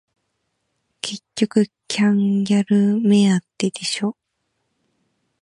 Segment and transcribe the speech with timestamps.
[1.01, 4.17] 結局キャンギャル目当てでしょ